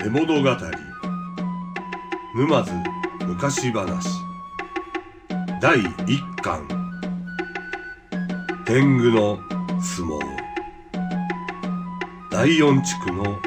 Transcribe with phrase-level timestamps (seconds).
[0.00, 0.48] 絵物語
[2.36, 2.72] 沼津
[3.26, 4.08] 昔話。
[5.60, 6.62] 第一巻。
[8.64, 9.38] 天狗の
[9.80, 10.20] 相撲。
[12.30, 13.40] 第四地区の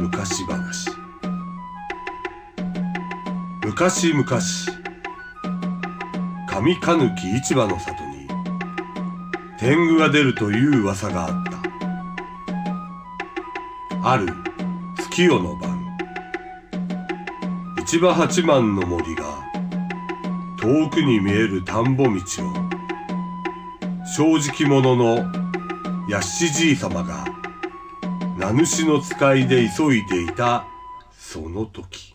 [0.00, 0.88] 昔話。
[3.62, 4.24] 昔々
[6.48, 8.26] 上狸市場の里に。
[9.58, 11.44] 天狗が出るという噂があっ
[14.02, 14.10] た。
[14.10, 14.26] ある
[14.96, 15.69] 月夜の晩。
[17.90, 19.24] 市場八幡の森が
[20.60, 22.14] 遠くに見える田んぼ道を
[24.06, 25.16] 正直者の
[26.08, 27.24] やしじいさまが
[28.38, 30.68] 名主の使いで急いでいた
[31.10, 32.14] その時。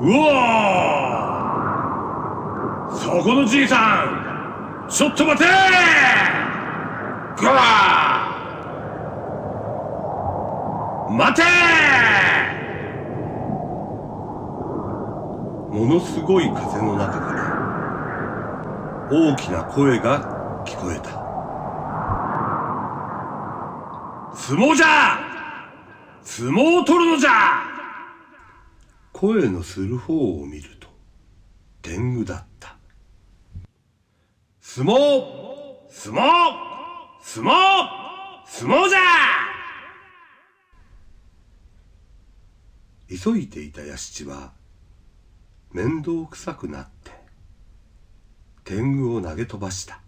[0.00, 1.68] うわ
[2.90, 5.44] そこのじいさんちょっと待て
[7.38, 7.52] ぐわ
[11.10, 12.37] 待て
[15.68, 21.10] ものすごい風の中から大きな声が聞こえた。
[24.34, 25.18] 相撲じゃ！
[26.22, 27.62] 相撲を取るのじゃ！
[29.12, 30.88] 声のする方を見ると
[31.82, 32.76] 天狗だった。
[34.62, 35.24] 相撲！
[35.90, 36.20] 相撲！
[37.20, 37.50] 相撲！
[38.46, 38.98] 相撲じゃ！
[43.10, 44.52] 急いでいた屋敷は
[45.72, 47.10] 面倒くさくなって
[48.64, 50.00] 天狗を投げ飛ばした。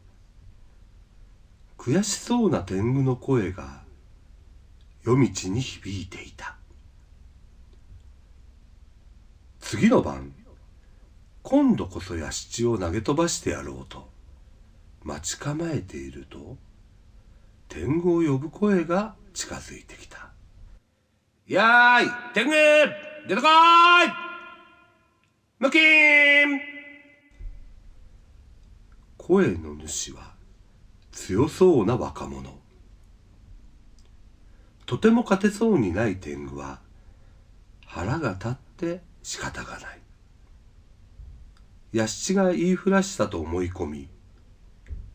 [1.79, 3.83] 悔しそうな天狗の声が
[5.03, 6.57] 夜道に響いていた。
[9.61, 10.33] 次の晩
[11.43, 14.11] 今度こそ屋敷を投げ飛ばしてやろうと
[15.03, 16.57] 待ち構えていると
[17.69, 20.33] 天狗を呼ぶ声が近づいてきた
[21.47, 22.55] 「やーい天狗
[23.29, 24.30] 出てこーい！
[29.31, 30.33] 声の主は
[31.13, 32.59] 強そうな若者。
[34.87, 36.81] とても勝てそうにない天狗は
[37.87, 40.01] 腹が立って仕方がない。
[41.93, 44.09] 屋敷が言いふらしたと思い込み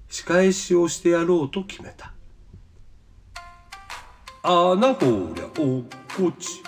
[0.07, 2.13] 仕返しをしてやろうと決めた。
[4.43, 5.83] 穴ほりゃおっ
[6.15, 6.63] こち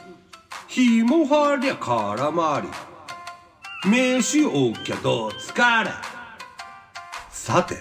[0.68, 6.17] ひもはりゃからまり飯おきゃどつかれ。
[7.48, 7.78] さて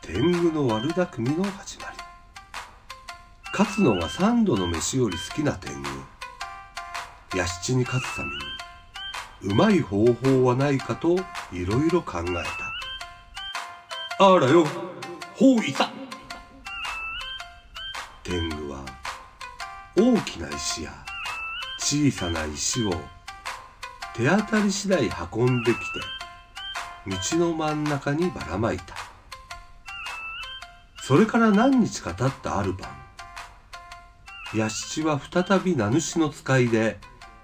[0.00, 1.98] 天狗の悪巧みの始まり。
[3.52, 5.86] 勝つのが三度の飯より好きな天狗。
[7.36, 8.30] 屋敷に勝つため
[9.48, 11.16] にうまい方法はないかと
[11.52, 12.24] いろいろ考え
[14.18, 14.24] た。
[14.24, 14.64] あらよ
[15.34, 15.92] ほういさ
[18.24, 18.82] 天狗は
[19.94, 20.94] 大きな石や
[21.78, 22.92] 小さな石を
[24.16, 26.17] 手当たり次第運んできて
[27.36, 28.94] の真ん中にばらまいた。
[31.02, 32.90] それから何日か経ったある晩
[34.54, 36.98] 屋敷は再び名主の使いで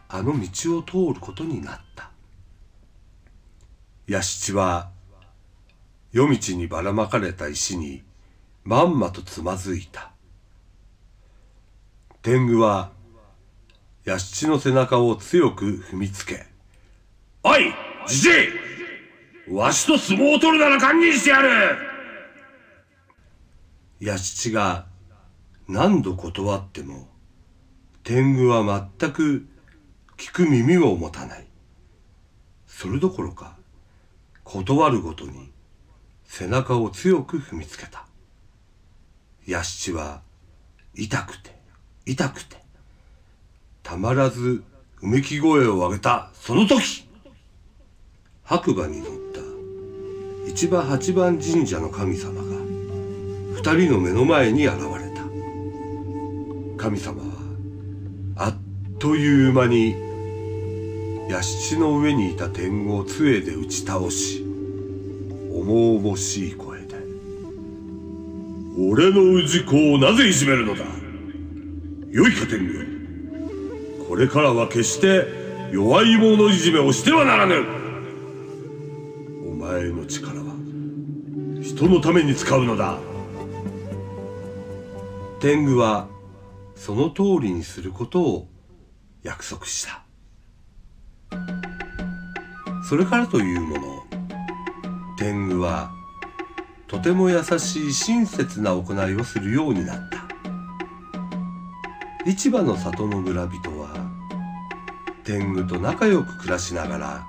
[0.08, 2.10] あの道を通ることになった。
[4.06, 4.90] 屋敷は
[6.12, 8.02] 夜道にばらまかれた石に
[8.64, 10.10] まんまとつまずいた。
[12.22, 12.90] 天狗は
[14.04, 16.46] 屋敷の背中を強く踏みつけ
[17.42, 17.72] 「おい
[18.06, 18.32] じじい！
[19.50, 21.76] わしと相撲を取るなら堪忍してやる!」
[24.00, 24.86] 屋敷が
[25.68, 27.08] 何度断っても
[28.02, 29.46] 天狗は全く
[30.16, 31.46] 聞く耳を持たない。
[32.66, 33.56] それどころか
[34.42, 35.50] 断るごとに
[36.24, 38.06] 背中を強く踏みつけた。
[39.46, 40.22] 屋敷は
[40.94, 41.56] 痛くて
[42.04, 42.56] 痛くて
[43.82, 44.64] たまらず
[45.00, 47.08] うめき声を上げたその時。
[48.42, 49.23] 白馬に乗っ
[50.44, 52.42] た市場八幡神社の神様が
[53.56, 54.82] 二人の目の前に現れ
[55.14, 55.24] た。
[56.76, 57.24] 神様は
[58.36, 58.54] あっ
[58.98, 59.94] という間に
[61.30, 64.44] 屋敷の上にいた天狗を杖で打ち倒し
[65.50, 66.94] 重々しい声で
[68.76, 70.84] 「俺の氏子をなぜいじめるのだ？
[72.10, 72.84] よいか天狗
[74.06, 75.26] これからは決して
[75.72, 77.83] 弱い者いじめをしてはならぬ。
[79.74, 80.54] 前の力は
[81.60, 82.96] 人のために使うのだ。
[85.40, 86.06] 天狗は
[86.76, 88.48] その通りにすることを
[89.24, 90.04] 約束した。
[92.88, 94.04] それからというもの
[95.18, 95.90] 天狗は
[96.86, 100.24] とても優しい親切な行いをするようになった。
[102.30, 103.88] 市場の里の村人は
[105.24, 107.26] 天狗と仲良く暮らしながら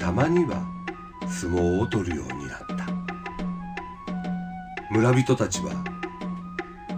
[0.00, 0.77] たまには
[1.28, 2.86] 相撲を取るようになった。
[4.90, 5.72] 村人たちは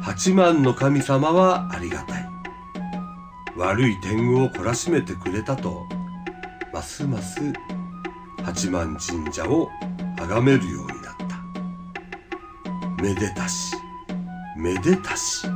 [0.01, 2.29] 八幡の神様はありがたい。
[3.57, 5.85] 悪い天狗を懲らしめてくれたと
[6.73, 7.53] ますます
[8.43, 9.69] 八幡神社を
[10.17, 11.17] 崇めるようになっ
[12.97, 13.03] た。
[13.03, 13.75] めでたし
[14.57, 15.47] めでたし。